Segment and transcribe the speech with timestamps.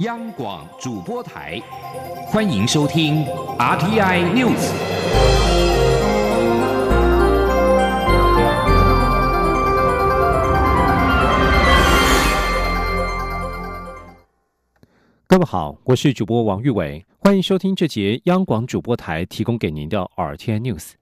[0.00, 1.60] 央广主播台，
[2.24, 3.22] 欢迎收听
[3.58, 4.72] RTI News。
[15.26, 20.92] 各位好，我是主播王玉伟，欢迎收听这节央广主播台提供给您的 RTI News。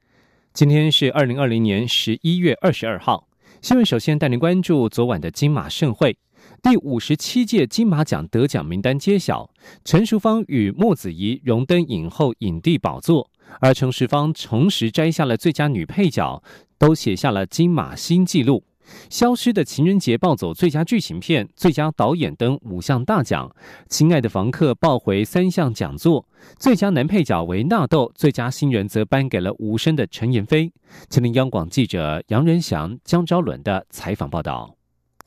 [0.53, 3.29] 今天是二零二零年十一月二十二号，
[3.63, 6.19] 新闻首先带您关注昨晚的金马盛会。
[6.61, 9.49] 第五十七届金马奖得奖名单揭晓，
[9.85, 16.43] 陈淑芳与莫子仪荣登影后影帝宝座，而陈淑芳同时摘下了最佳女配角，
[16.77, 18.65] 都写下了金马新纪录。
[19.11, 23.55] 消失的情人节抱走最佳剧情片、最佳导演等五项大奖，
[23.89, 26.27] 亲爱的房客抱回三项讲座，
[26.59, 30.73] 最佳男配角为纳豆，最佳新人则颁给了无声的陈妍霏。
[31.09, 34.78] 吉林央广记者杨仁祥、江昭伦的采访报道。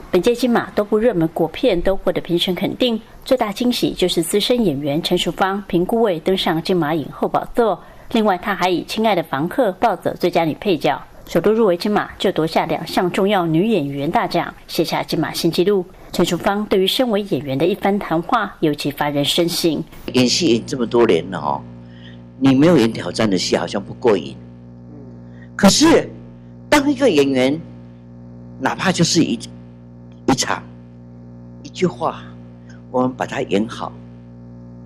[0.10, 7.82] 本届金马多部热门国片都获得评审肯定，最大惊喜就是资深演员陈淑芳评估位登上金马影后宝座。
[8.12, 15.86] 另外，她还以《亲爱的房客》抱走最佳女配角，首度入围金马就夺下两项重要女演员大奖，写下金马新纪录。
[16.12, 19.82] 陈淑芳对于身为演员的一番谈话，尤其发人深省。
[20.12, 21.62] 演戏演这么多年了哦，
[22.38, 24.36] 你没有演挑战的戏，好像不过瘾。
[25.56, 26.10] 可是，
[26.70, 27.58] 当一个演员，
[28.60, 29.40] 哪怕就是一。
[30.32, 30.64] 一场，
[31.62, 32.24] 一句话，
[32.90, 33.92] 我们把它演好，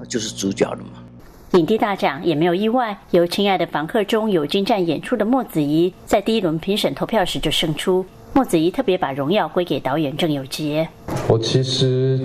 [0.10, 1.04] 就是主角了嘛。
[1.52, 8.04] 影帝大奖也没有意外，由《亲爱的房客》中有精湛演出的莫子仪，在第一轮评审投票时就胜出。
[8.34, 10.90] 莫子仪特别把荣耀归给导演郑有杰。
[11.30, 12.20] 我其实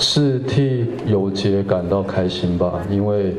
[0.00, 3.36] 是替有杰感到开心吧，因为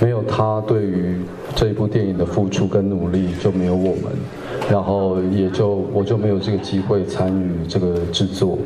[0.00, 1.16] 没有他对于
[1.54, 4.12] 这部电影的付出跟努力，就没有我们。
[4.68, 8.58] 然后也就我就没有这个机会参与这个制作，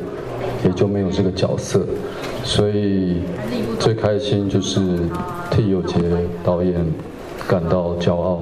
[0.63, 1.85] 也就没有这个角色，
[2.43, 3.21] 所以
[3.79, 4.99] 最开心就是
[5.51, 5.97] 替有杰
[6.43, 6.73] 导演
[7.47, 8.41] 感到骄傲。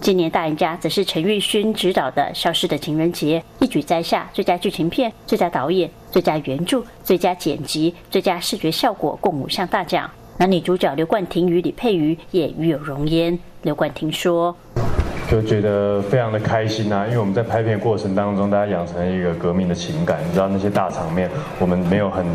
[0.00, 10.10] 今年大赢家则是陈玉勋执导的《消失的情人节》，一举摘下最佳剧情片、最佳导演、最佳原著、最佳剪辑、最佳视觉效果共五项大奖。
[10.38, 13.38] 男女主角刘冠廷与李佩瑜也与有荣焉。
[13.60, 14.56] 刘冠廷说。
[15.30, 20.18] 就觉得非常的开心啊，因为我们在拍片过程当中，大家养成了一个革命的情感。
[20.26, 21.30] 你知道那些大场面，
[21.60, 22.26] 我们没有很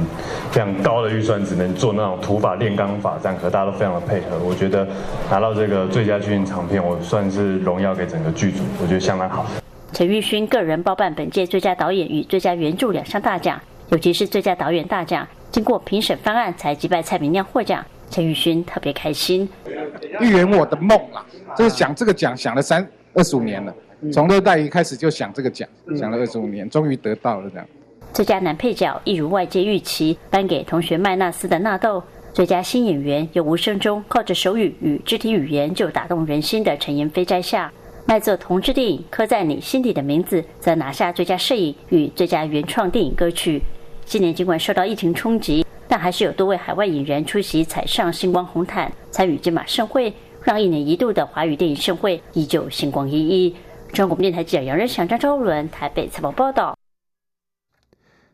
[0.50, 4.40] 非常高的预算，只能做那种土法炼钢法战，可大家都非常的配合。
[4.40, 4.88] 我觉得
[5.30, 9.46] 拿到这个最佳剧情长片，我算是荣耀给整个剧组，我觉得相当好。
[9.92, 17.84] 陈玉勋个人包办本届最佳导演与最佳原著两项大奖，尤其是最佳导演大奖，经过评审方案才击败蔡明亮获奖。
[18.10, 19.50] 陈玉勋特别开心，
[20.22, 21.26] 预言我的梦啦！
[21.58, 23.74] 就是想这个奖，想了三二十五年了，
[24.12, 25.68] 从热带一开始就想这个奖，
[25.98, 27.68] 想了二十五年，终于得到了这样。
[28.14, 32.02] 最佳男配角一如外界预期，颁给同学麦纳斯的纳豆。
[32.34, 37.72] 最佳新演员由无声中靠着手语与肢体语言就打动人心的陈妍霏摘下。
[38.06, 43.62] 卖座同志电影《刻在你心底的名字》则拿下最佳摄影与最佳原创电影歌曲。
[44.04, 45.65] 今年尽管受到疫情冲击。
[45.88, 50.14] 但还是有多位海外影人出席彩上星光红毯，参与金马盛会，
[50.44, 53.56] 让一年一度的华语电影盛会依旧星光熠熠。
[53.94, 56.78] 中国电台记者杨仁祥、张昭伦台北采访报道。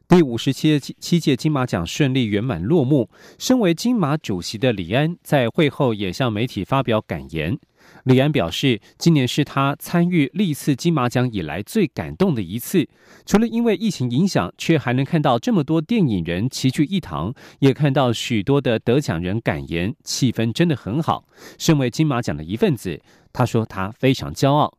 [0.08, 7.58] 第五十七七届金马奖顺利圆满落幕，身为金马主席的李安在会后也向媒体发表感言。
[8.06, 12.88] 李安表示，今年是他参与历次金马奖以来最感动的一次。
[13.26, 21.26] 除了因为疫情影响，却还能看到这么多电影人齐聚一堂，也看到许多的得奖人感言，气氛真的很好。
[21.60, 23.00] 身为金马奖的一份子，
[23.32, 24.74] 他说他非常骄傲。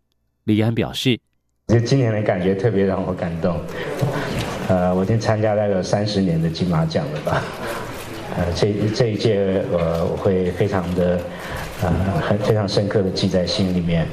[0.45, 1.21] 李安表示，
[1.69, 3.61] 就今年的感觉特别让我感动。
[4.69, 7.43] 呃，我已经参加了有三十年的金马奖了吧？
[8.37, 11.21] 呃，这这一届呃，我会非常的。
[11.83, 14.07] 呃，很非常深刻的记在心里面，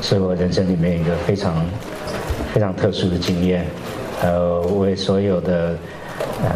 [0.00, 1.64] 是我人生里面一个非常
[2.52, 3.66] 非常特殊的经验。
[4.22, 5.76] 呃，为所有的
[6.44, 6.50] 呃，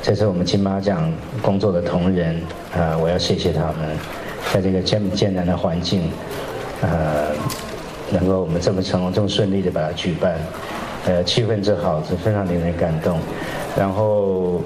[0.00, 2.40] 这是我们金马奖工作的同仁，
[2.76, 3.98] 呃，我要谢谢他们，
[4.52, 6.02] 在这个艰艰难的环境，
[6.80, 7.34] 呃，
[8.10, 10.38] 能够我们这么成功、这么顺利的把它举办，
[11.06, 13.18] 呃，气氛之好是非常令人感动。
[13.76, 14.62] 然后。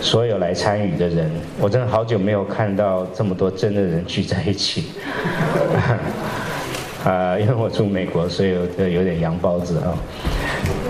[0.00, 4.84] 所有来参与的人，我真的好久没有看到这么多真的人聚在一起。
[7.04, 9.98] 啊，因为我住美国，所以有有点洋包子啊。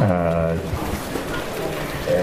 [0.00, 0.56] 呃，
[2.08, 2.14] 呃，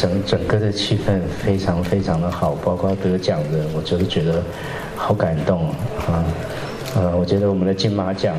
[0.00, 4.42] 整整个的气氛非常非常的好，包括得奖的，我就是觉得
[4.96, 5.68] 好感动
[6.06, 6.24] 啊。
[6.96, 8.36] 呃，我觉得我们的金马奖。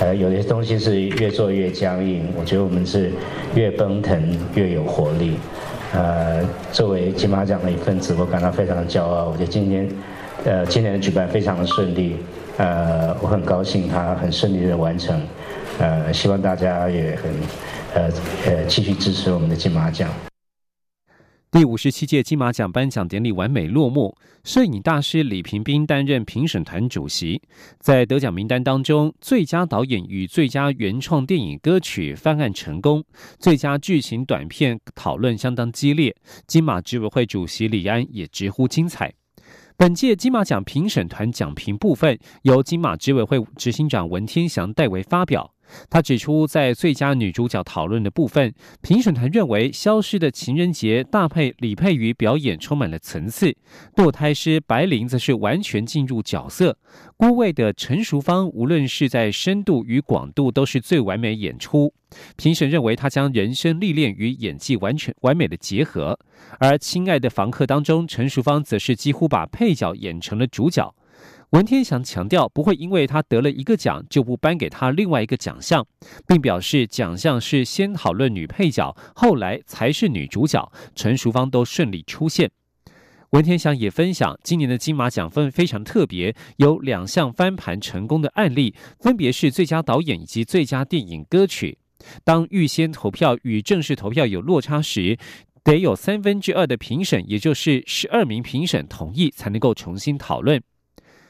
[0.00, 3.10] 呃，有些东西是越做越僵硬，我觉得我们是
[3.54, 5.34] 越奔腾越有活力。
[5.92, 6.40] 呃，
[6.70, 9.24] 作为金马奖的一份子，我感到非常的骄傲。
[9.26, 9.88] 我觉得今天，
[10.44, 12.16] 呃，今年的举办非常的顺利，
[12.58, 15.20] 呃，我很高兴它很顺利的完成，
[15.78, 17.32] 呃，希望大家也很，
[17.94, 18.10] 呃
[18.46, 20.08] 呃，继续支持我们的金马奖。
[21.50, 24.14] 第五十七届金马奖颁奖典礼完美落幕，
[24.44, 27.40] 摄影大师李平斌担任评审团主席。
[27.78, 33.02] 在得奖名单当中，最佳导演与最佳原创电影歌曲翻案成功，
[33.38, 36.14] 最佳剧情短片讨论相当激烈。
[36.46, 39.14] 金马执委会主席李安也直呼精彩。
[39.78, 45.54] 本届金马奖评审团奖评部分由金马执委会执行长文天祥代为发表。
[45.90, 53.56] 他指出，在最佳女主角讨论的部分，评审团认为《消失的情人节》大配李佩瑜表演充满了层次，
[53.94, 56.76] 堕胎师白灵则是完全进入角色，
[57.16, 61.92] 孤位的陈淑芳无论是在深度与广度都是最完美演出。
[62.36, 66.18] 评审认为他将人生历练与演技完全完美的结合，
[66.58, 70.94] 而《亲爱的房客》当中，陈淑芳则是几乎把配角演成了主角。
[71.50, 75.86] 文天祥强调，不会因为他得了一个奖就不颁给他另外一个奖项，
[76.26, 80.70] 并表示奖项是先讨论女配角，后来才是女主角。
[80.94, 82.50] 陈淑芳都顺利出现。
[83.30, 91.78] 文天祥也分享，今年的金马奖分非常特别，有两项翻盘成功的案例，分别是最佳导演以及最佳电影歌曲。
[92.24, 95.16] 当预先投票与正式投票有落差时，
[95.64, 100.62] 得有三分之二的评审，也就是十二名评审同意，才能够重新讨论。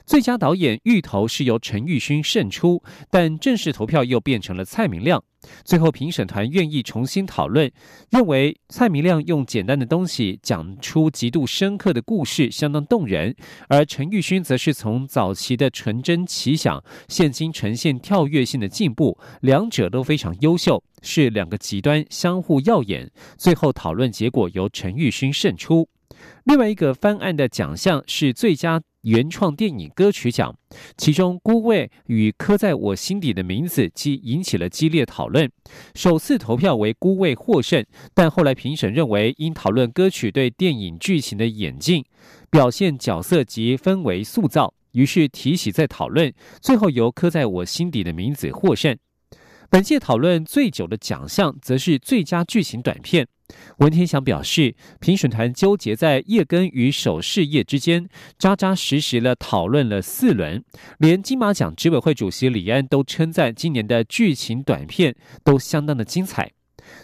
[0.09, 5.23] 最佳导演芋头是由陈玉勋胜出，但正式投票又变成了蔡明亮。
[5.65, 7.71] 最后评审团愿意重新讨论，
[8.09, 13.35] 认为蔡明亮用简单的东西讲出极度深刻的故事，相当动人；
[13.69, 23.11] 而陈玉勋则是从早期的纯真奇想，现今呈现跳跃性的进步，两者都非常优秀，是两个极端相互耀眼。
[23.37, 25.87] 最后讨论结果由陈玉勋胜出。
[26.45, 28.81] 另外一个翻案的奖项是最佳。
[29.09, 30.55] 原创电影歌曲奖，
[30.99, 35.51] 其中《孤味》与《刻在我心底的名字》即引起了激烈讨论。
[35.95, 37.83] 首次投票为《孤味》获胜，
[38.13, 42.05] 但后来评审认为，因讨论歌曲对电影剧情的演进、
[42.51, 48.95] 表现角色及氛围塑造，于是提起再讨论，最后由《刻在我心底的名字》获胜。
[49.71, 53.27] 本届讨论最久的奖项，则是最佳剧情短片。
[53.79, 58.09] 文天祥表示，评审团纠结在叶根与首饰业之间，
[58.39, 60.63] 扎扎实实的讨论了四轮，
[60.99, 65.15] 连金马奖执委会主席李安都称赞今年的剧情短片
[65.45, 66.51] 都相当的精彩。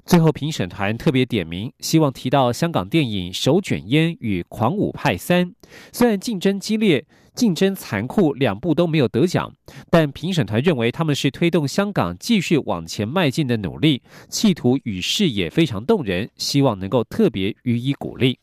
[0.06, 5.46] 最后，评审团特别点名，希望提到香港电影《手卷烟》与《狂舞派三》，
[5.92, 7.04] 虽然竞争激烈。
[7.34, 9.52] 竞争残酷，两部都没有得奖，
[9.90, 18.38] 但评审团认为他们是推动香港继续往前迈进的努力，企图与视野非常动人，希望能够特别予以鼓励。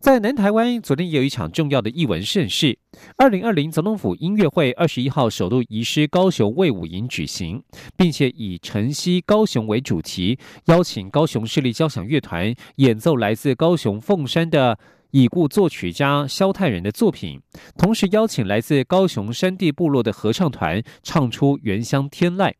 [0.00, 2.78] 在南台湾，昨天也有一场重要的艺文盛事——
[3.18, 7.62] 二零二零总统府音乐会，二十一号首度移师高雄卫武营举行，
[7.96, 14.78] 并且以晨曦高雄为主题，邀请高雄市立交响乐团演奏来自高雄凤山的。
[15.10, 17.40] 已故作曲家萧泰仁的作品，
[17.78, 22.50] 同时邀请来自高雄山地部落的合唱团唱出《原乡天籁》。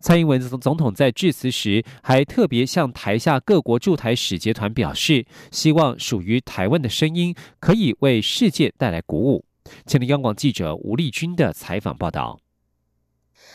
[0.00, 9.44] 蔡英文总统在致辞时还特别向台下各国驻台使节团表示，希望属于台湾的声音可以为世界带来鼓舞。
[9.86, 12.40] 前的央广记者吴丽君的采访报道。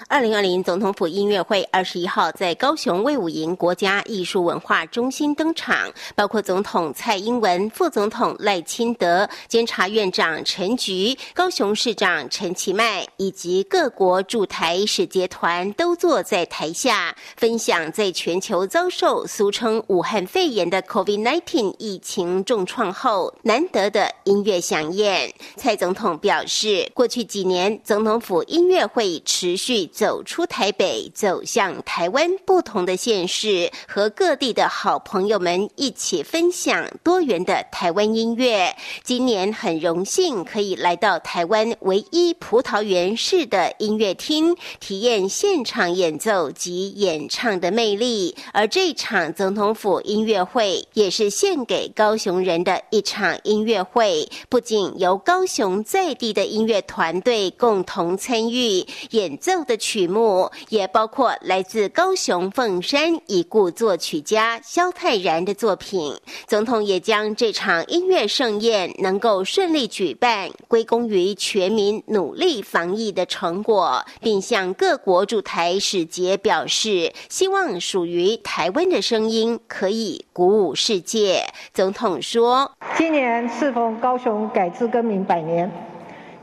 [0.08, 25.34] 二零二零总统府音乐会二十一号在高雄卫武营国家艺术文化中心登场，包括总统蔡英文、副总统赖清德、监察院长陈菊、高雄市长陈其迈以及各国驻台使节团都坐在台下，分享在全球遭受俗称武汉肺炎的 COVID-19 疫情重创后难得的音乐响宴。
[25.56, 29.85] 蔡总统表示，过去几年总统府音乐会持续。
[29.88, 38.76] 走出台北，走向台湾不同的县市，和各地的好朋友们一起分享多元的台湾音乐。
[39.04, 48.36] 今年很荣幸可以来到台湾唯一葡萄园式的音乐厅，体验现场演奏及演唱的魅力。
[48.52, 59.75] 而这场总统府音乐会也是献给高雄人的一场音乐会，不仅由高雄在地的音乐团队共同参与演奏的。
[59.76, 66.16] 的曲目，也包括来自高雄凤山已故作曲家萧泰然的作品。
[66.48, 81.44] 总统也将这场音乐盛宴能够顺利举办，归功于全民努力防疫的成果，并向各国驻台使节表示，希望属于台湾的声音可以鼓舞世界。
[81.74, 85.70] 总统说：“今年适逢高雄改制更名百年。”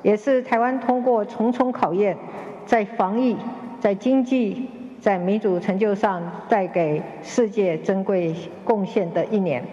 [0.02, 2.18] 也是台湾通过重重考验，
[2.66, 3.36] 在防疫、
[3.80, 4.68] 在经济、
[5.00, 9.64] 在民主成就上带给世界珍贵贡献的一年。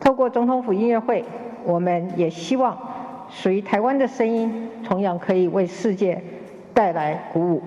[0.00, 1.24] 透过总统府音乐会，
[1.64, 2.78] 我们也希望
[3.30, 6.22] 属于台湾的声音，同样可以为世界
[6.72, 7.62] 带来鼓舞。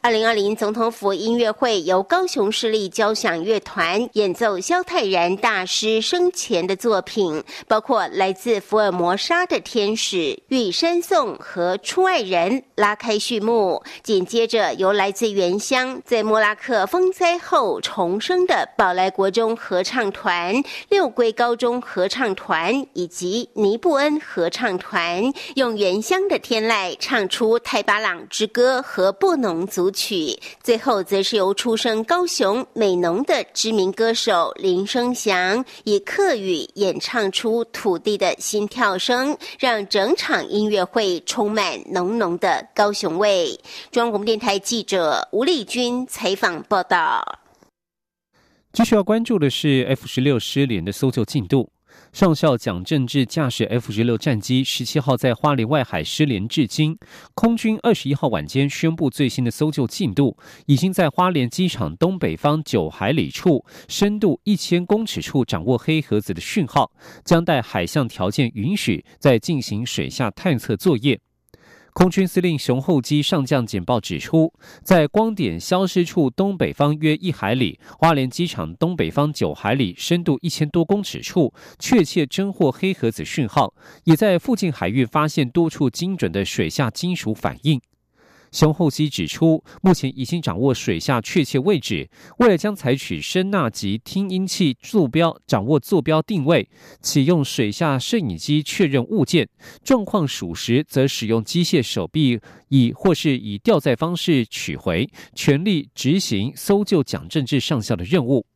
[0.00, 13.82] 二零二零总统府音乐会由高雄市立交响乐团演奏萧泰然大师生前的作品，包括来自福尔摩沙的天使、玉山颂和出爱人拉开序幕。
[14.02, 29.61] 紧接着由来自原乡在莫拉克风灾后重生的宝来国中合唱团、六龟高中合唱团以及尼布恩合唱团，用原乡的天籁唱出泰巴朗之歌和布农。
[29.66, 43.58] 组曲，最后则是由出生高雄美浓的知名歌手林生祥以客语演唱出土地的心跳声，让整场音乐会充满浓浓的高雄味。
[43.90, 47.40] 中央广播电台记者吴丽君采访报道。
[48.72, 51.68] 继续要关注的是 F 十六失联的搜救进度。
[52.12, 56.98] 上校蒋正志驾驶 F 十六战机十七号在花莲外海失联至今，
[57.34, 66.92] 空军二十一号晚间宣布最新的搜救进度，已经在花莲机场东北方九海里处，深度一千公尺处掌握黑盒子的讯号，
[67.24, 71.18] 将待海象条件允许再进行水下探测作业。
[71.94, 74.50] 空军司令熊厚基上将简报指出，
[74.82, 87.78] 在光点消失处东北方约一海里，花莲机场东北方九海里，深度一千多公尺处，确切侦获黑盒子讯号，也在附近海域发现多处精准的水下金属反应。
[88.52, 96.68] 熊厚基指出，目前已经掌握水下确切位置，未来将采取声纳及听音器坐标，掌握坐标定位，
[97.00, 99.48] 启用水下摄影机确认物件
[99.82, 108.46] 状况属实，则使用机械手臂以或是以吊载方式取回，全力执行搜救蒋正治上校的任务。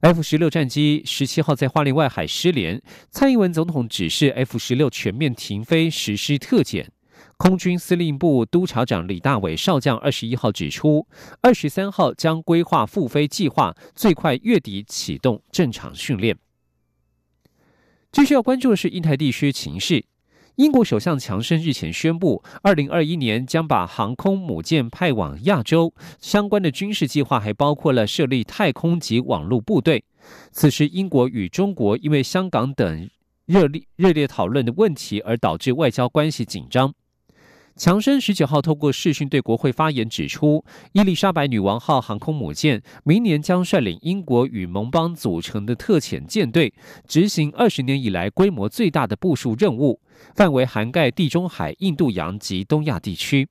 [0.00, 6.90] F 十六战机十七号在花莲外海失联，蔡英文总统指示 F 十六全面停飞，实施特检。
[7.36, 11.06] 空军司令部督察长李大伟少将二十一号指出，
[11.40, 16.36] 二十三号将规划复飞计划，最快月底启动正常训练。
[18.12, 20.04] 继续要关注的是印太地区情势。
[20.56, 30.04] 英国首相强生日前宣布，二零二一年将把航空母舰派往亚洲，相关的军事计划还包括了设立太空及网络部队。
[30.52, 33.10] 此时，英国与中国因为香港等
[33.46, 36.94] 热烈热烈讨论的问题而导致外交关系紧张。
[37.76, 46.72] 强生十九号透过视讯对国会发言指出，伊丽莎白女王号航空母舰明年将率领英国与盟邦组成的特遣舰队，
[47.08, 50.00] 执行二十年以来规模最大的部署任务，
[50.36, 53.48] 范围涵盖地中海、印度洋及东亚地区。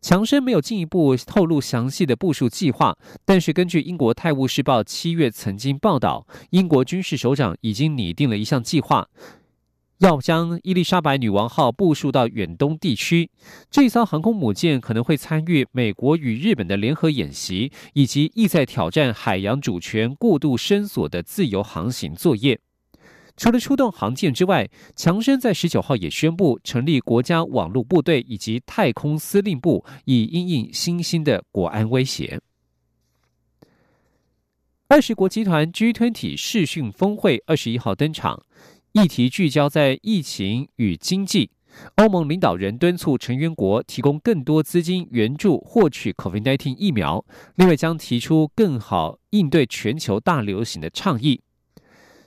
[0.00, 9.08] 强生没有进一步透露详细的部署计划，但是根据英国《泰晤士报》七月曾经报道，英国军事首长已经拟定了一项计划。
[10.00, 13.30] 要将伊丽莎白女王号部署到远东地区，
[13.70, 22.58] 这艘航空母舰可能会参与美国与日本的联合演习，以及意在挑战海洋主权过度伸缩的自由航行作业。
[23.36, 32.40] 除了出动航舰之外，强生在十九号也宣布成立国家网络部队以及太空司令部，以应应新兴的国安威胁。
[34.88, 38.42] 二十国集团 G20 视讯峰会二十一号登场。
[38.92, 41.52] 议题聚焦在疫情与经济。
[41.94, 51.40] 欧盟领导人敦促成员国提供更多资金援助获取 COVID-19 疫苗，另外将提出更好应对全球大流行的倡议。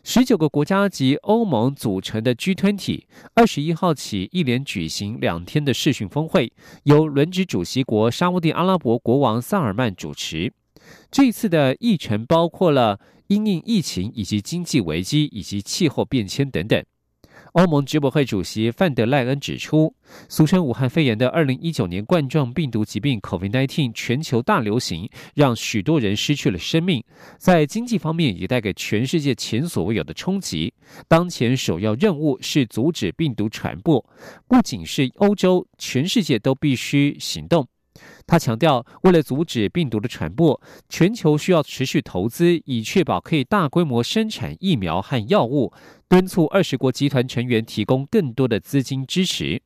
[0.05, 3.03] 十九个国家及欧盟组成的 G20
[3.33, 6.53] 二十一号起一连举行两天的视讯峰会，
[6.83, 10.53] 由轮值主席国沙地阿拉伯国王萨尔曼主持。
[11.11, 13.01] 这次的议程包括了。
[13.27, 16.83] 因应疫情以及经济危机以及气候变迁等等，
[17.53, 19.95] 欧盟执委会主席范德赖恩指出，
[20.27, 27.03] 俗称武汉肺炎的二零一九年冠状病毒疾病 （COVID-19） 全球大流行，让许多人失去了生命，
[27.37, 30.73] 在经济方面也带给全世界前所未有的冲击。
[31.07, 34.03] 当前首要任务是阻止病毒传播，
[34.47, 37.67] 不仅是欧洲，全世界都必须行动。
[38.25, 45.73] 他强调，为了阻止病毒的传播，全球需要持续投资，以确保可以大规模生产疫苗和药物，
[46.07, 49.61] 敦促二十国集团成员提供更多的资金支持。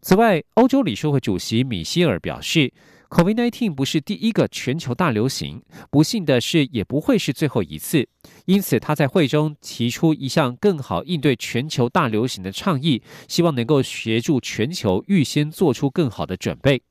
[0.00, 2.72] 此外，欧洲理事会主席米歇尔表示
[3.08, 8.06] ，COVID-19 不是第一个全球大流行，不幸的是，也不会是最后一次。
[8.44, 16.82] 因此，他在会中提出一项更好应对全球大流行的倡议，希望能够协助全球预先做出更好的准备。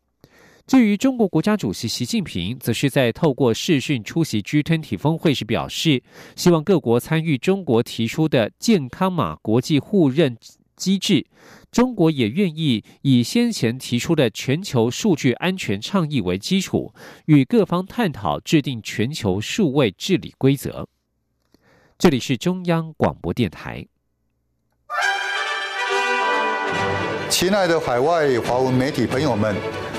[0.68, 6.02] 至于中国国家主席习近平，则是在透过视讯出席 G20 峰会时表示，
[6.36, 10.36] 希望各国参与中国提出的健康码国际互认
[10.76, 11.28] 机制。
[11.72, 16.92] 中国也愿意以先前提出的全球数据安全倡议为基础，
[17.26, 20.88] 与各方探讨制定全球数位治理规则。
[22.00, 23.86] 这里是中央广播电台。
[27.30, 29.56] 亲爱的海外华文媒体朋友们。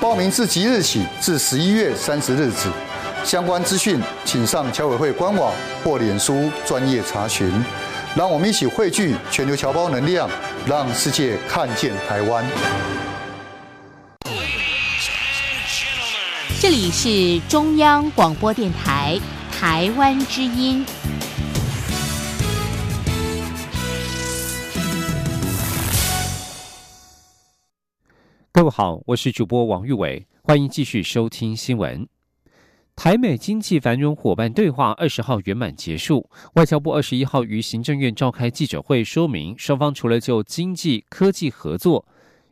[0.00, 2.70] 报名自即日起至十一月三十日止，
[3.22, 5.52] 相关资讯请上侨委会官网
[5.84, 7.52] 或脸书专业查询。
[8.16, 10.28] 让我们一起汇聚全球侨胞能量，
[10.66, 12.42] 让世界看见台湾。
[16.58, 19.20] 这里是中央广播电台
[19.52, 20.84] 台湾之音。
[28.52, 32.04] 各位好，我是主播王玉伟，欢迎继续收听新闻。
[32.96, 42.04] 台美经济繁荣伙伴对话二十号圆满结束，外交部二十一号于行政院召开记者会，说明双方除了就经济、科技合作、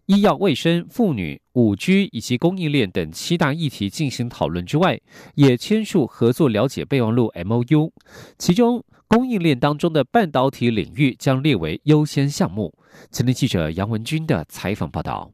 [0.07, 5.01] 医药卫生、妇女、五 G 以及供应链等七大议题进行讨论之外，
[5.35, 7.91] 也签署合作了解备忘录 （MOU），
[8.39, 12.73] 其中供应链当中的半导体领域将列为优先项目。
[13.11, 15.33] 前天记者杨文军的采访报道。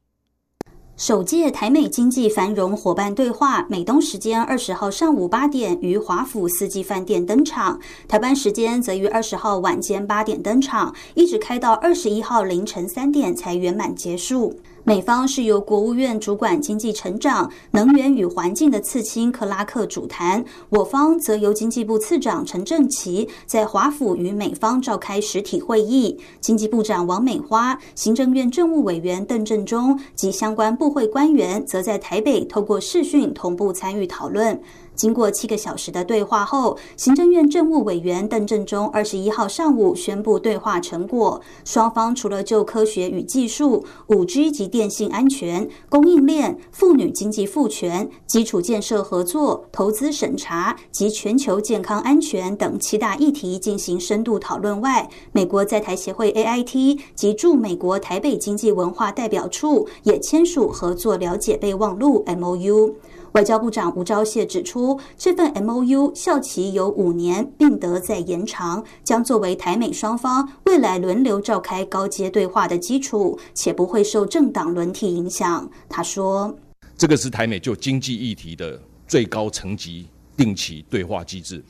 [0.96, 14.60] 首届台美经济繁荣伙伴对话，美东时间二十号上午八点于华府四季饭店登场，台湾时间则于二十号晚间八点登场，一直开到二十一号凌晨三点才圆满结束。
[14.86, 34.60] 美方是由国务院主管经济成长、能源与环境的次卿克拉克主谈，我方则由经济部次长陈正奇在华府与美方召开实体会议，经济部长王美花、行政院政务委员邓振中及相关部会官员则在台北透过视讯同步参与讨论。
[34.94, 41.40] 经过七个小时的对话后，行政院政务委员邓振中二十一号上午宣布对话成果。
[41.64, 62.94] 双方除了就科学与技术、五 G 及电信安全、供应链、妇女经济赋权、基础建设合作、投资审查及全球健康安全等七大议题进行深度讨论外，美国在台协会 AIT 及驻美国台北经济文化代表处也签署合作了解备忘录 MOU。
[63.34, 75.68] 外交部长吴钊燮指出，这份 M O U 效期有五年，并得再延长，将作为台美双方未来轮流召开高阶对话的基础，且不会受政党轮替影响。
[75.88, 76.56] 他说
[76.96, 81.60] ：“这个是台美就经济议题的最高层级定期对话机制，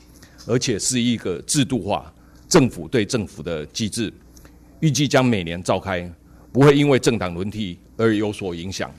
[0.45, 2.13] 而且是一个制度化
[2.47, 4.13] 政府对政府的机制，
[4.81, 6.07] 预计将每年召开，
[6.51, 8.91] 不会因为政党轮替而有所影响。”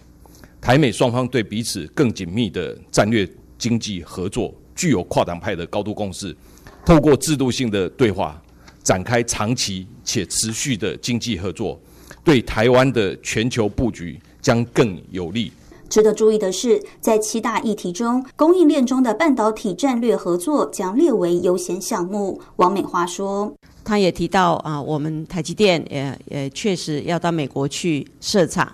[0.61, 6.37] 台美双方对彼此更紧密的战略经济合作具有跨党派的高度共识，
[6.85, 8.41] 透过制度性的对话
[8.83, 11.81] 展开长期且持续的经济合作，
[12.25, 15.53] 对台湾的全球布局将更有利。
[15.89, 22.41] 值得注意的是，在七大议题中，供应链中的半导体战略合作将列为优先项目。
[22.57, 28.71] 王美华说：“他也提到啊，我们台积电也也确实要到美国去设厂。”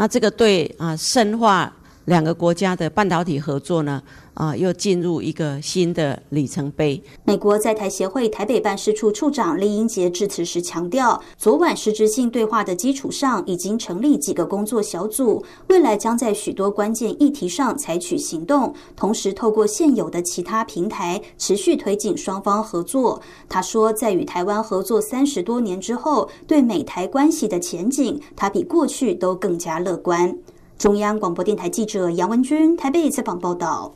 [0.00, 1.70] 那这个对啊，深化
[2.10, 4.02] 两个国家的半导体合作呢？
[4.34, 7.00] 啊，又进入一个新的里程碑。
[7.24, 23.22] 美国在台协会台北办事处处长李英杰致辞时强调，昨晚实质性对话的基础上，已经成立几个工作小组，未来将在许多关键议题上采取行动，同时透过现有的其他平台持续推进双方合作。
[23.48, 30.36] 他说，在与台湾合作三十多年之后，对美台关系的前景，他比过去都更加乐观。
[30.80, 33.94] 中央广播电台记者杨文君台北采访报道。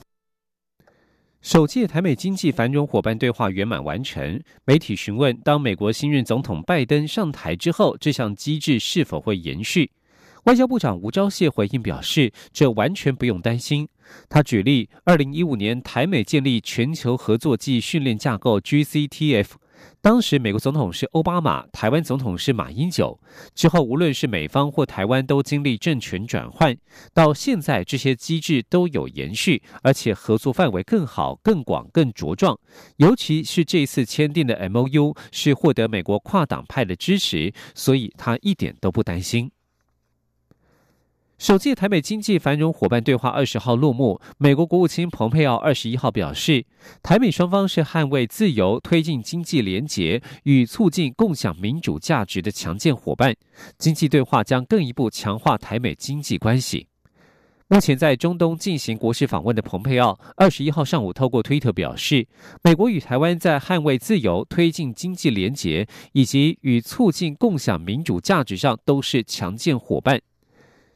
[1.40, 4.38] 首届台美经济繁荣伙伴对话圆满完成。
[4.66, 9.92] 媒体询问，当美国新任总统拜登上台之后，这项机制是否会延续？
[10.42, 13.88] 外交部长吴钊燮回应表示，这完全不用担心。
[14.28, 19.52] 他举例，二零一五年台美建立全球合作暨训练架构 GCTF。
[20.00, 23.18] 当时美国总统是奥巴马，台湾总统是马英九。
[23.54, 26.76] 之后无论是美方或台湾都经历政权转换，
[27.12, 32.58] 到现在这些机制都有延续，而且合作范围更好、更广、更茁壮。
[32.96, 39.50] 尤其是这次签订的 MOU 是获得美国跨党派的支持，所以他一点都不担心。
[41.36, 44.20] 首届台美经济繁荣伙伴对话二十号落幕。
[44.38, 46.64] 美国国务卿蓬佩奥二十一号表示，
[47.02, 53.34] 台美双方是捍卫自由、推进经济联结与促进共享民主价值的强健伙伴。
[53.78, 56.86] 经济对话将更一步强化台美经济关系。
[57.66, 62.26] 目前在中东进行国事访问的蓬佩奥二十一号上午透过推特表示，
[62.62, 70.20] 美国与台湾在捍卫自由、推进经济联结以及与促进共享民主价值上都是强健伙伴。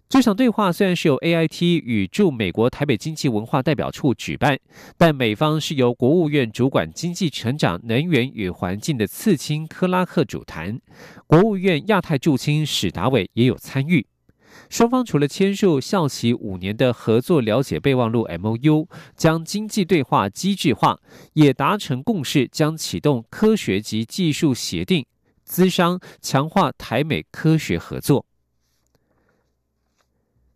[0.09, 4.59] 这场对话虽然是由 AIT 与驻美国台北经济文化代表处举办，
[4.97, 10.81] 但美方是由国务院主管经济成长、能源与环境的次卿克拉克主谈，
[11.27, 14.07] 国务院亚太驻青史达伟也有参与。
[14.71, 20.99] 双方除了签署效期五年的合作了解备忘录 MOU，将经济对话机制化，
[21.35, 25.05] 也达成共识，将启动科学及技术协定，
[25.44, 28.25] 资商强化台美科学合作。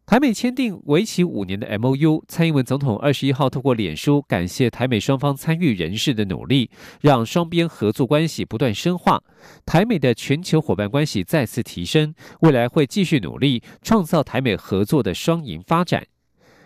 [0.05, 9.23] 台美签订为期五年的 MOU，蔡英文总统二十一号透过脸书感谢台美双方参与人士的努力，让双边合作关系不断深化，
[9.65, 16.05] 台美的全球伙伴关系再次提升，未来会继续努力创造台美合作的双赢发展。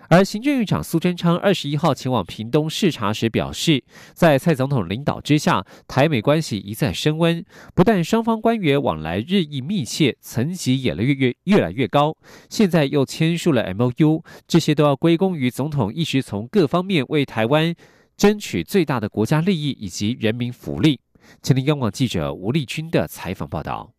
[0.09, 3.83] 而行政院长苏贞昌二十一号前往屏东视察时表示，
[4.15, 12.17] 在蔡总统领导之下，台美关系一再升温，不但双方官员往来日益密切，层级也越越越来越高。
[12.49, 17.75] 现在又签署了 MOU，这些都要归功于总统一直从各方面为台湾
[18.17, 21.01] 争取最大的国家利益以及人民福利。
[21.43, 23.96] 前天央广记者吴丽君的采访报道。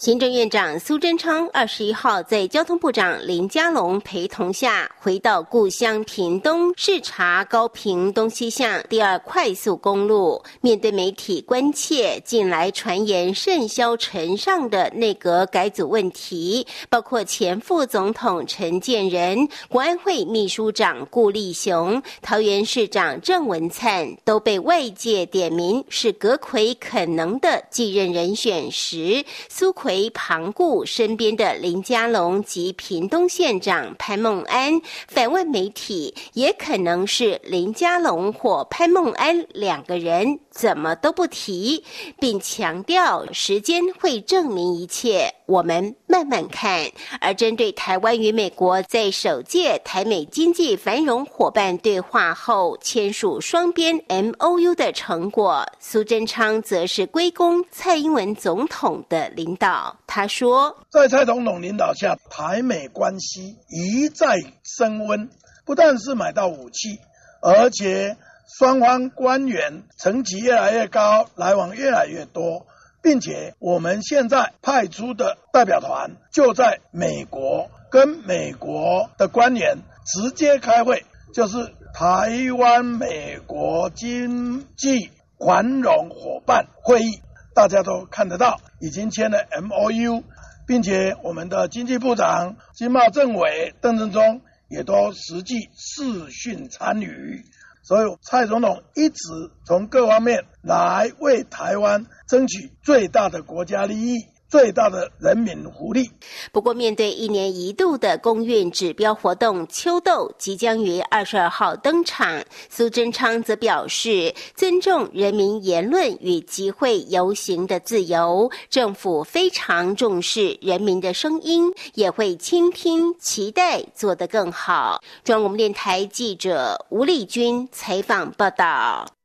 [0.00, 10.42] 行政院长苏贞昌二十一号在交通部长林佳龙陪同下，回到故乡屏东视察高屏东西向第二快速公路。
[10.62, 29.89] 面对媒体关切，近来传言甚嚣尘上的内阁改组问题，包括前副总统陈建仁、国安会秘书长顾立雄、桃园市长郑文灿，都被外界点名是阁魁可能的继任人选时，苏奎。
[29.90, 41.82] 为旁顾身边的林佳龙及屏东县长潘孟安反问媒体，也可能是林佳龙或潘孟安两个人怎么都不提，
[42.20, 46.86] 并强调时间会证明一切，我们慢慢看。
[47.20, 59.79] 而针对台湾与美国在首届台美经济繁荣伙伴对话后签署双边 M O U 的成果，苏贞昌则是归功蔡英文总统的领导。
[60.06, 65.28] 他说，在蔡总统领导下，台美关系一再升温，
[65.64, 66.98] 不但是买到武器，
[67.42, 68.16] 而且
[68.58, 72.66] 双方官员层级越来越高，来往越来越多，
[73.02, 87.20] 并且我们现在派出的代表团就在美国，跟美国的官员直接开会，就是台湾美国经济繁荣伙伴会议。
[87.54, 90.22] 大家都看得到，已经签了 M O U，
[90.66, 97.44] 并且我们的经济部长经贸政委邓正中也都实际视讯参与，
[97.82, 99.18] 所以蔡总统一直
[99.64, 104.14] 从各方面来为台湾争取最大的国家利益。
[104.50, 106.10] 最大的人民福利。
[106.50, 125.00] 不过，面对一年一度的公运指标活动秋斗即将于二十二号登场，苏贞昌则表示，尊重人民言论与集会游行的自由，政府非常重视人民的声音，也会倾听，期待做得更好。
[125.22, 129.19] 中央广播电台记者吴丽君采访报道。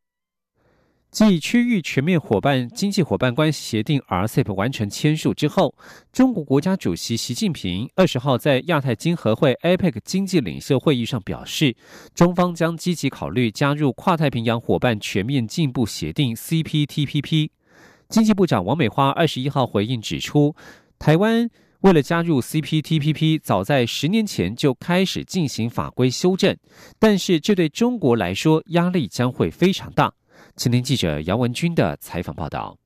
[1.16, 5.74] 继区域全面伙伴经济伙伴关系协定 （RCEP） 完成签署之后，
[6.12, 11.74] 中国国家主席习近平二十号在亚太经合会 （APEC） 经济领袖会议上表示，
[12.14, 17.50] 中方将积极考虑加入跨太平洋伙伴全面进步协定 （CPTPP）。
[18.10, 20.54] 经济部长王美花二十一号回应指出，
[21.00, 21.50] 台湾。
[21.82, 26.58] 为了加入 CPTPP，早在十年前就开始进行法规修正，
[27.00, 30.12] 但是这对中国来说压力将会非常大。
[30.58, 32.78] 请听记者杨文军的采访报道。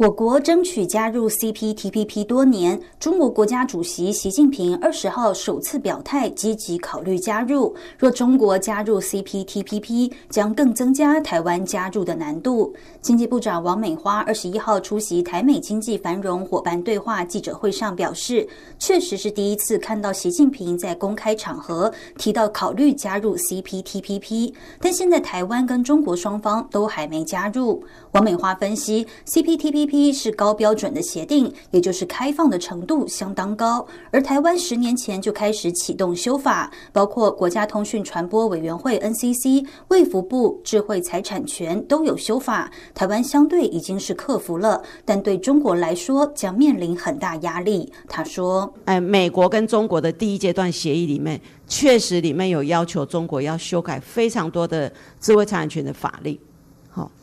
[0.00, 7.76] 我国争取加入 CPTPP 多年，中国国家主席习近平二十号首次表态，积极考虑加入。
[7.98, 12.74] 若中国加入 CPTPP，将更增加台湾加入的难度。
[13.02, 27.84] 经济部长王美花二十一号出席台美经济繁荣伙伴对话记者会上表示，确实是第一次看到习近平在公开场合提到考虑加入 CPTPP，但现在台湾跟中国双方都还没加入。
[28.12, 30.00] 王美花分析，CPTPP。
[30.12, 33.86] 是高标准的协定，也就是开放的程度相当高。
[34.10, 42.70] 而台湾十年前就开始启动修法，包括国家通讯传播委员会 NCC、卫福部智慧财产权都有修法。
[42.94, 47.90] 台湾相对已经是克服了，但对中国来说将面临很大压力。
[48.08, 56.38] 他说：“哎，美国跟中国的第一阶段协议里面，确实里面有要求中国要修改非常多的智慧财产权的法律。”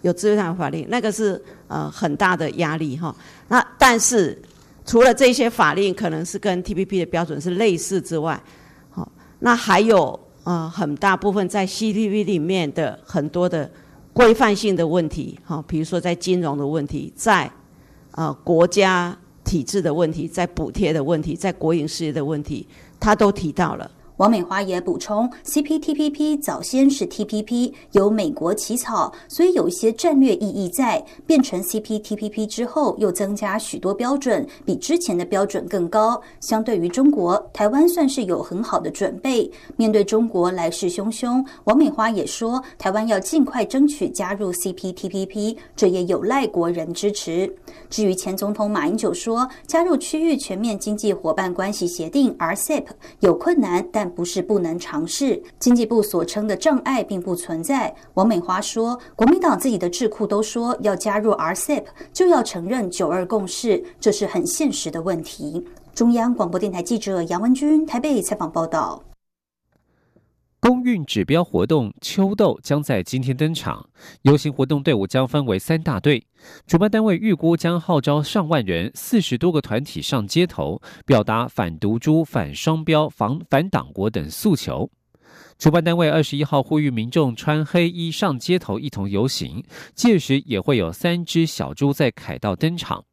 [0.01, 3.13] 有智慧财产法令，那个是呃很大的压力哈。
[3.47, 4.41] 那但是
[4.85, 8.41] 除了这些法令可能是跟 TPP 的标准是类似之外，
[8.89, 13.69] 好，那还有呃很大部分在 CTP 里面的很多的
[14.13, 17.51] 规范性的问题，哈，比如说在金融的问题，在
[18.11, 22.67] 呃国家体制的问题，在补贴的问题，在国营事业的问题，
[22.99, 23.91] 他都提到了。
[24.17, 31.03] 王美花也补充，CPTPP 早先是 TPP，由美国起草，所以有一些战略意义在。
[31.25, 36.19] 变成 CPTPP 之后，又增加许多标准，比之前的标准更高。
[36.39, 39.49] 相对于中国，台湾算是有很好的准备。
[39.75, 47.53] 面对中国来势汹汹，王美花也说，台湾要尽快争取加入 CPTPP，这也有赖国人支持。
[47.89, 52.85] 至于前总统马英九说，加入区域全面经济伙伴关系协定 RCEP
[53.19, 55.41] 有困难，但不是不能尝试。
[55.59, 57.93] 经济部所称的障碍并不存在。
[58.13, 65.65] 王美花说，国民党自己的智库都说要加入 RCEP，就要承认九二共识，这是很现实的问题。
[65.93, 69.01] 中央广播电台记者杨文军台北采访报道。
[70.67, 73.89] 公运指标活动秋斗将在今天登场，
[74.23, 76.21] 游行活动队伍将分为三大队，
[76.65, 84.91] 主办单位预估将号召上万人、四十多个团体上街头，表达反毒株、反双标、反反党国等诉求。
[85.57, 89.63] 主办单位二十一号呼吁民众穿黑衣上街头一同游行，
[89.95, 93.05] 届时也会有三只小猪在凯道登场。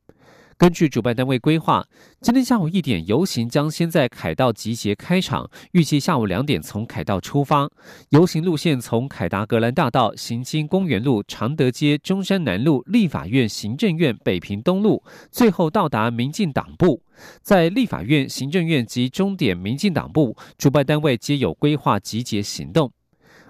[0.57, 1.85] 根据主办单位规划，
[2.21, 7.69] 今天下午一点游行将先在凯道集结开场，预计下午两点从凯道出发。
[8.11, 17.03] 游行路线从凯达格兰大道行经公园路、常德街、中山南路、立法院、行政院、北平东路，最后到达民进党部。
[17.43, 22.93] 在立法院、行政院及终点民进党部，主办单位皆有规划集结行动。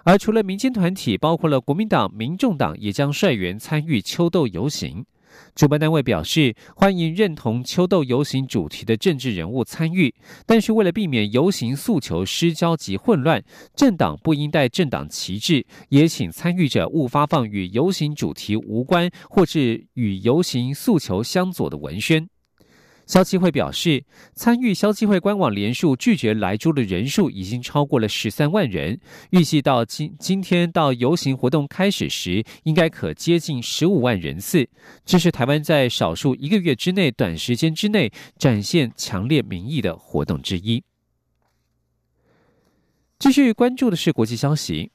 [0.04, 5.06] 而除了民间团体，包括了国民党、民众党，也将率员参与秋斗游行。
[5.54, 10.14] 主办单位表示，欢迎认同秋豆游行主题的政治人物参与，
[10.46, 13.42] 但是为了避免游行诉求失焦及混乱，
[13.74, 22.28] 政党不应带政党旗帜，也请参与者勿发放与游行主题无关或是与游行诉求相左的文宣。
[23.06, 28.98] 消基会表示，参与消基会官网连数拒绝来租的人数已经超过了十三万人，
[29.30, 34.66] 预计到今今天到游行活动开始时，应该可接近十五万人次。
[35.04, 40.82] 这是台湾在少数一个月之内、短时间之内展现强烈民意的活动之一。
[43.18, 44.90] 继续关注的是国际消息。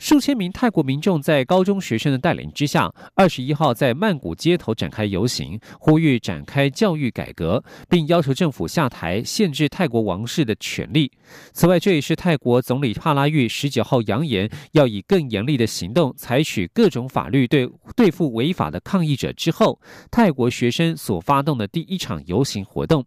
[0.00, 11.12] 数千名泰国民众在高中学生的带领之下，二十一号在曼谷街头展开游行，呼吁展开教育改革，并要求政府下台，限制泰国王室的权利。
[11.52, 19.78] 此外，这也是泰国总理帕拉育十九号扬言要以更严厉的行动采取各种法律对对付违法的抗议者之后，
[20.10, 23.04] 泰国学生所发动的第一场游行活动。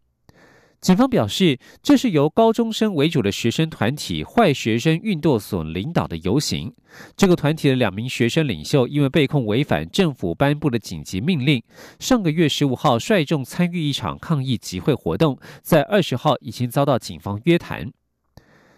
[0.84, 6.74] 警方表示，这是由高中生为主的学生团体“坏学生运动”所领导的游行。
[7.16, 11.64] 这个团体的两名学生领袖因为被控违反政府颁布的紧急命令，
[12.00, 17.90] 上个月十五号率众参与一场抗议集会活动，在二十号已经遭到警方约谈。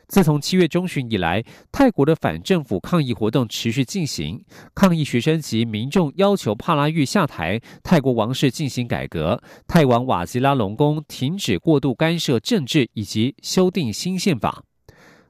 [0.07, 4.43] 自从七月中旬以来，泰国的反政府抗议活动持续进行。
[4.73, 14.63] 抗议学生及民众要求帕拉育下台，泰国王室进行改革，泰王瓦吉拉隆功停止过度干涉政治，以及修订新宪法。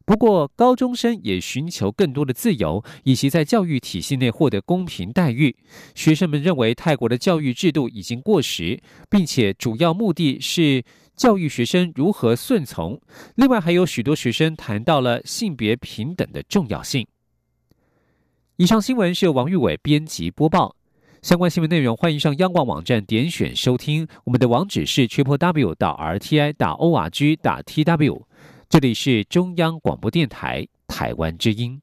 [0.06, 5.56] 不过，高中生也寻求更多的自由，以及在教育体系内获得公平待遇。
[5.96, 10.84] 学生们认为泰国的教育制度已经过时，并且主要目的是
[11.16, 13.00] 教育学生如何顺从。
[13.36, 17.08] 另外，还有许多学生谈到了性别平等的重要性。
[18.58, 20.76] 以上新闻是由王玉伟编辑播报。
[21.22, 24.08] 相关新闻内容，欢迎上央广网站点选收听。
[24.26, 28.28] 我们的网址是 triple w 到 r t i 打 o r g 打 t w。
[28.70, 31.82] 这里是中央广播电台台湾之音。